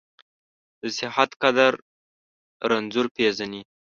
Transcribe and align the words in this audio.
د 0.81 0.83
صحت 0.99 1.29
قدر 1.43 1.73
رنځور 2.69 3.07
پېژني. 3.15 3.61